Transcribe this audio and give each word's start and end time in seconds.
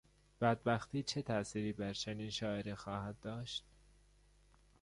بدبختی 0.41 1.03
چه 1.03 1.21
تاءثیری 1.21 1.73
بر 1.73 1.93
چنین 1.93 2.29
شاعری 2.29 2.75
خواهد 2.75 3.19
داشت؟ 3.21 3.63